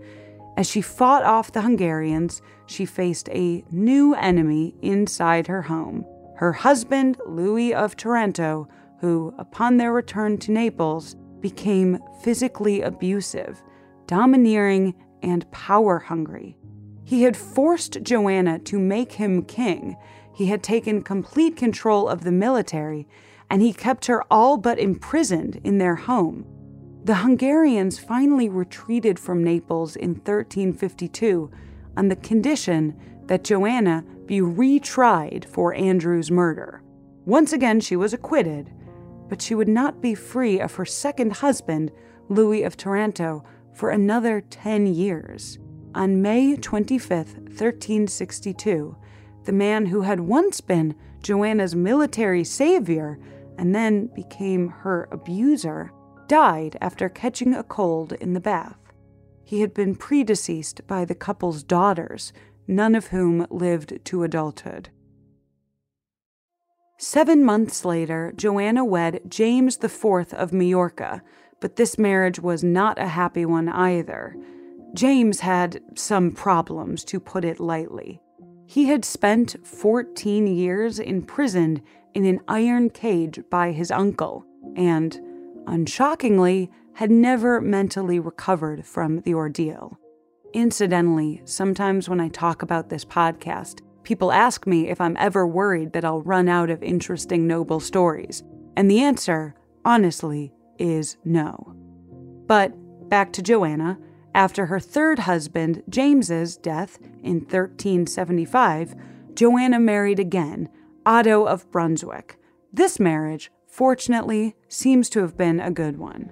[0.57, 6.05] As she fought off the Hungarians, she faced a new enemy inside her home
[6.35, 8.67] her husband, Louis of Taranto,
[8.99, 13.61] who, upon their return to Naples, became physically abusive,
[14.07, 16.57] domineering, and power hungry.
[17.03, 19.95] He had forced Joanna to make him king.
[20.33, 23.07] He had taken complete control of the military,
[23.49, 26.45] and he kept her all but imprisoned in their home.
[27.03, 31.51] The Hungarians finally retreated from Naples in 1352
[31.95, 36.81] on the condition that Joanna be retried for Andrew's murder.
[37.25, 38.71] Once again, she was acquitted,
[39.29, 41.91] but she would not be free of her second husband,
[42.29, 45.59] Louis of Taranto, for another 10 years.
[45.93, 48.97] On May 25, 1362,
[49.45, 53.17] the man who had once been Joanna's military savior
[53.57, 55.91] and then became her abuser,
[56.27, 58.77] died after catching a cold in the bath.
[59.43, 62.33] He had been predeceased by the couple's daughters,
[62.67, 64.89] none of whom lived to adulthood.
[66.97, 71.21] Seven months later, Joanna wed James IV of Majorca,
[71.59, 74.35] but this marriage was not a happy one either.
[74.93, 78.21] James had some problems, to put it lightly.
[78.65, 81.81] He had spent 14 years imprisoned
[82.13, 84.45] in an iron cage by his uncle,
[84.75, 85.19] and,
[85.67, 89.99] unshockingly, had never mentally recovered from the ordeal.
[90.55, 95.91] Incidentally, sometimes when I talk about this podcast, people ask me if I'm ever worried
[95.91, 98.41] that I'll run out of interesting noble stories.
[98.77, 99.53] And the answer,
[99.83, 101.75] honestly, is no.
[102.47, 102.73] But
[103.09, 103.99] back to Joanna.
[104.33, 108.95] After her third husband, James's, death in 1375,
[109.33, 110.69] Joanna married again,
[111.05, 112.37] Otto of Brunswick.
[112.71, 116.31] This marriage, fortunately, seems to have been a good one.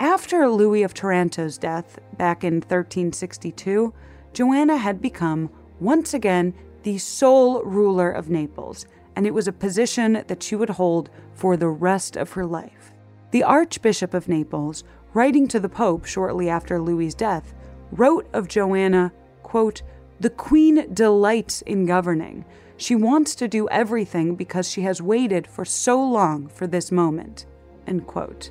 [0.00, 3.92] After Louis of Taranto's death back in 1362,
[4.32, 10.24] Joanna had become, once again, the sole ruler of Naples, and it was a position
[10.26, 12.92] that she would hold for the rest of her life.
[13.30, 17.52] The Archbishop of Naples, writing to the Pope shortly after Louis's death,
[17.92, 19.82] wrote of Joanna, quote,
[20.18, 22.46] The Queen delights in governing.
[22.78, 27.44] She wants to do everything because she has waited for so long for this moment.
[27.86, 28.50] End quote.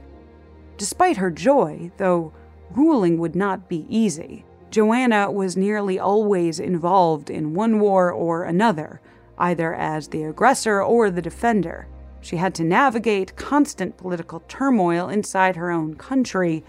[0.79, 2.31] Despite her joy, though
[2.71, 9.01] ruling would not be easy, Joanna was nearly always involved in one war or another,
[9.37, 11.85] either as the aggressor or the defender.
[12.21, 16.63] She had to navigate constant political turmoil inside her own country,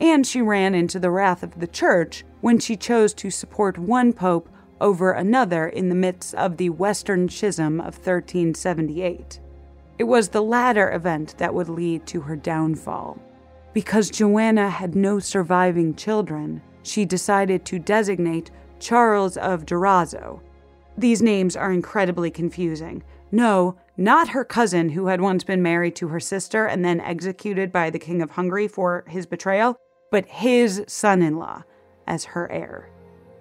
[0.00, 4.12] and she ran into the wrath of the church when she chose to support one
[4.12, 4.48] pope
[4.80, 9.40] over another in the midst of the Western Schism of 1378.
[9.98, 13.18] It was the latter event that would lead to her downfall.
[13.76, 18.50] Because Joanna had no surviving children, she decided to designate
[18.80, 20.40] Charles of Durazzo.
[20.96, 23.02] These names are incredibly confusing.
[23.30, 27.70] No, not her cousin who had once been married to her sister and then executed
[27.70, 29.76] by the King of Hungary for his betrayal,
[30.10, 31.62] but his son in law
[32.06, 32.88] as her heir.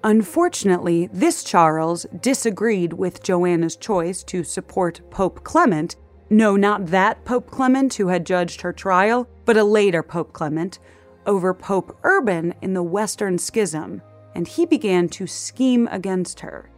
[0.03, 5.95] Unfortunately, this Charles disagreed with Joanna's choice to support Pope Clement
[6.29, 10.79] no, not that Pope Clement who had judged her trial, but a later Pope Clement,
[11.25, 14.01] over Pope Urban in the Western Schism,
[14.33, 16.69] and he began to scheme against her.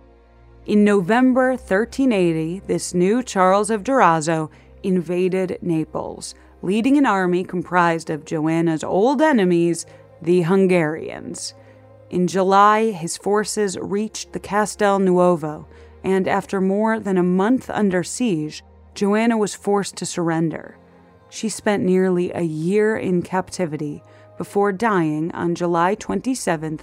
[0.66, 4.50] In November 1380, this new Charles of Durazzo
[4.84, 9.86] invaded Naples, leading an army comprised of Joanna's old enemies,
[10.22, 11.54] the Hungarians.
[12.10, 15.66] In July, his forces reached the Castel Nuovo,
[16.04, 18.64] and after more than a month under siege,
[18.98, 20.76] Joanna was forced to surrender.
[21.30, 24.02] She spent nearly a year in captivity
[24.40, 26.80] before dying on July 27,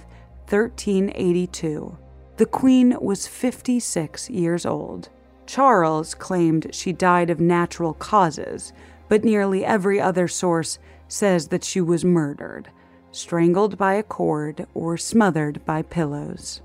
[0.47, 1.97] 1382.
[2.37, 5.09] The queen was 56 years old.
[5.45, 8.71] Charles claimed she died of natural causes,
[9.09, 12.69] but nearly every other source says that she was murdered,
[13.11, 16.61] strangled by a cord, or smothered by pillows.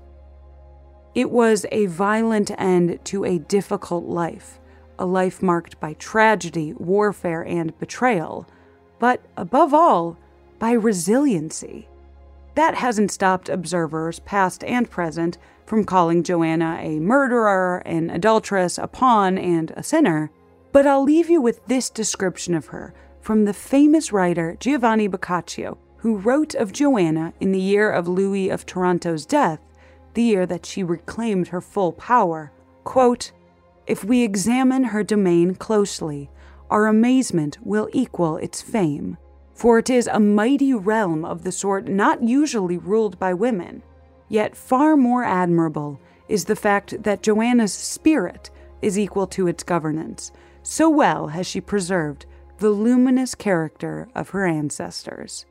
[1.13, 4.60] It was a violent end to a difficult life
[5.01, 8.45] a life marked by tragedy, warfare, and betrayal,
[8.99, 10.15] but above all,
[10.59, 11.87] by resiliency.
[12.53, 18.85] That hasn't stopped observers, past and present, from calling Joanna a murderer, an adulteress, a
[18.87, 20.29] pawn, and a sinner.
[20.71, 25.79] But I'll leave you with this description of her from the famous writer Giovanni Boccaccio,
[25.97, 29.61] who wrote of Joanna in the year of Louis of Taranto's death,
[30.13, 32.51] the year that she reclaimed her full power.
[32.83, 33.31] Quote,
[33.87, 36.29] If we examine her domain closely,
[36.69, 39.17] our amazement will equal its fame,
[39.53, 43.83] for it is a mighty realm of the sort not usually ruled by women.
[44.29, 48.49] Yet far more admirable is the fact that Joanna's spirit
[48.81, 50.31] is equal to its governance.
[50.63, 52.25] So well has she preserved
[52.59, 55.45] the luminous character of her ancestors.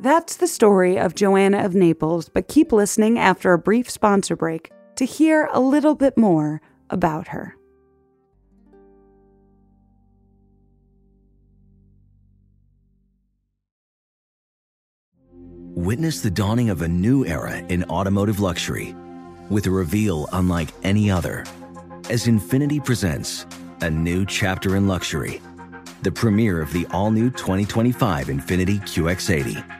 [0.00, 4.72] That's the story of Joanna of Naples, but keep listening after a brief sponsor break
[4.96, 7.54] to hear a little bit more about her.
[15.74, 18.94] Witness the dawning of a new era in automotive luxury
[19.50, 21.44] with a reveal unlike any other
[22.08, 23.44] as Infiniti presents
[23.82, 25.42] a new chapter in luxury,
[26.00, 29.79] the premiere of the all new 2025 Infiniti QX80.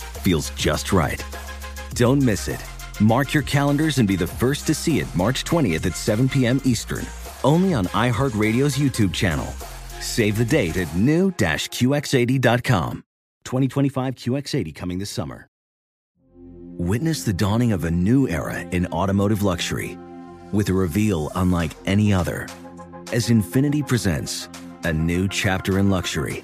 [0.21, 1.23] feels just right.
[1.95, 2.63] Don't miss it.
[2.99, 6.61] Mark your calendars and be the first to see it March 20th at 7 p.m.
[6.63, 7.05] Eastern,
[7.43, 9.47] only on iHeartRadio's YouTube channel.
[9.99, 13.03] Save the date at new-QX80.com.
[13.43, 15.47] 2025 QX80 coming this summer.
[16.77, 19.97] Witness the dawning of a new era in automotive luxury
[20.51, 22.47] with a reveal unlike any other
[23.11, 24.47] as Infiniti presents
[24.83, 26.43] a new chapter in luxury,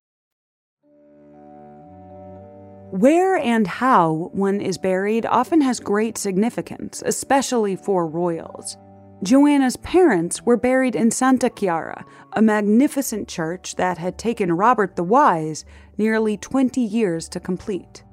[2.91, 8.75] Where and how one is buried often has great significance, especially for royals.
[9.23, 15.05] Joanna's parents were buried in Santa Chiara, a magnificent church that had taken Robert the
[15.05, 15.63] Wise
[15.97, 18.03] nearly 20 years to complete.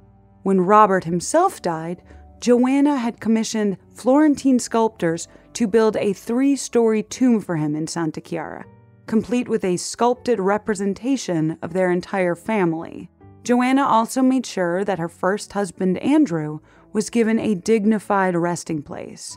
[0.45, 2.01] When Robert himself died,
[2.39, 8.21] Joanna had commissioned Florentine sculptors to build a three story tomb for him in Santa
[8.21, 8.65] Chiara,
[9.09, 13.11] complete with a sculpted representation of their entire family.
[13.43, 16.61] Joanna also made sure that her first husband, Andrew,
[16.93, 19.37] was given a dignified resting place.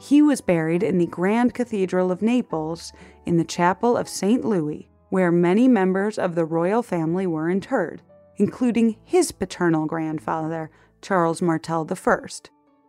[0.00, 2.92] He was buried in the Grand Cathedral of Naples
[3.24, 4.44] in the Chapel of St.
[4.44, 8.02] Louis, where many members of the royal family were interred,
[8.36, 10.70] including his paternal grandfather,
[11.02, 12.16] Charles Martel I.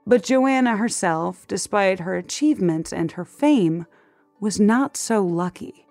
[0.07, 3.85] But Joanna herself, despite her achievements and her fame,
[4.39, 5.85] was not so lucky.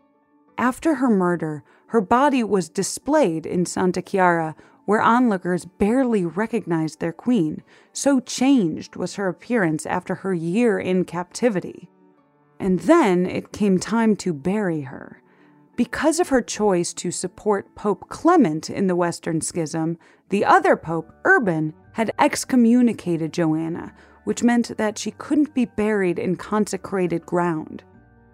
[0.58, 7.12] After her murder, her body was displayed in Santa Chiara, where onlookers barely recognized their
[7.12, 7.62] queen,
[7.93, 11.90] so changed was her appearance after her year in captivity.
[12.59, 15.22] And then it came time to bury her.
[15.76, 19.99] Because of her choice to support Pope Clement in the Western Schism,
[20.30, 23.93] the other Pope, Urban, had excommunicated Joanna,
[24.24, 27.84] which meant that she couldn't be buried in consecrated ground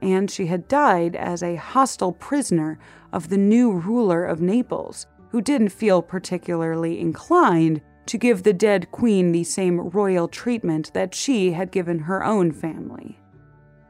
[0.00, 2.78] and she had died as a hostile prisoner
[3.12, 8.90] of the new ruler of Naples, who didn't feel particularly inclined to give the dead
[8.90, 13.18] queen the same royal treatment that she had given her own family.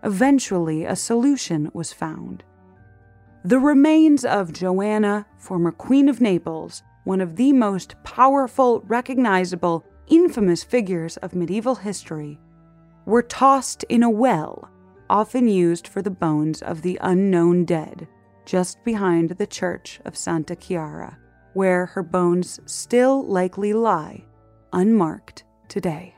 [0.03, 2.43] Eventually, a solution was found.
[3.45, 10.65] The remains of Joanna, former Queen of Naples, one of the most powerful, recognizable, infamous
[10.65, 12.39] figures of medieval history,
[13.07, 14.69] were tossed in a well
[15.11, 18.07] often used for the bones of the unknown dead,
[18.45, 21.19] just behind the church of Santa Chiara.
[21.55, 24.25] where her bones still likely lie,
[24.73, 26.15] unmarked today.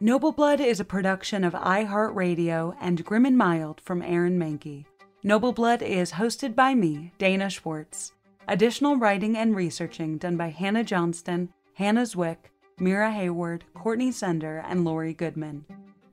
[0.00, 4.84] Noble Blood is a production of iHeartRadio and Grim and Mild from Aaron Mahnke.
[5.24, 8.12] Noble Blood is hosted by me, Dana Schwartz.
[8.46, 12.36] Additional writing and researching done by Hannah Johnston, Hannah Zwick,
[12.78, 15.64] Mira Hayward, Courtney Sender, and Lori Goodman.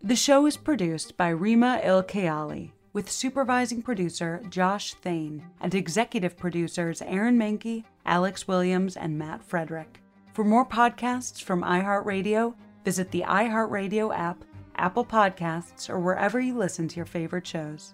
[0.01, 7.03] The show is produced by Rima Ilkayali, with supervising producer Josh Thane and executive producers
[7.03, 10.01] Aaron Mahnke, Alex Williams, and Matt Frederick.
[10.33, 12.55] For more podcasts from iHeartRadio,
[12.85, 14.45] visit the iHeartRadio app,
[14.77, 17.93] Apple Podcasts, or wherever you listen to your favorite shows.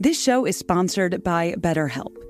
[0.00, 2.16] This show is sponsored by BetterHelp.